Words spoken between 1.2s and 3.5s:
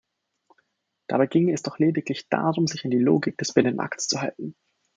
ginge es doch lediglich darum, sich an die Logik